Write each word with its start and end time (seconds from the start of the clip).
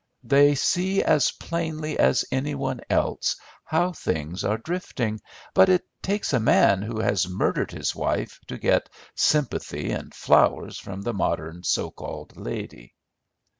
They 0.23 0.55
see 0.55 1.03
as 1.03 1.29
plainly 1.29 1.99
as 1.99 2.25
any 2.31 2.55
one 2.55 2.81
else 2.89 3.35
how 3.65 3.91
things 3.91 4.43
are 4.43 4.57
drifting; 4.57 5.21
but 5.53 5.69
it 5.69 5.85
takes 6.01 6.33
a 6.33 6.39
man 6.39 6.81
who 6.81 6.99
has 7.01 7.27
murdered 7.29 7.69
his 7.69 7.95
wife 7.95 8.39
to 8.47 8.57
get 8.57 8.89
sympathy 9.13 9.91
and 9.91 10.11
flowers 10.11 10.79
from 10.79 11.03
the 11.03 11.13
modern 11.13 11.61
so 11.63 11.91
called 11.91 12.35
lady." 12.35 12.95